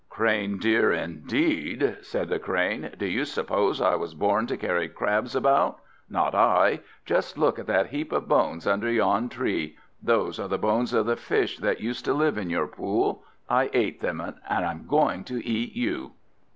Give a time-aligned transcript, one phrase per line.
[0.09, 5.35] "Crane dear, indeed!" said the Crane, "do you suppose I was born to carry crabs
[5.35, 5.77] about?
[6.09, 6.79] Not I!
[7.05, 9.77] Just look at that heap of bones under yon tree!
[10.01, 13.21] Those are the bones of the fish that used to live in your pool.
[13.47, 16.13] I ate them, and I'm going to eat you!"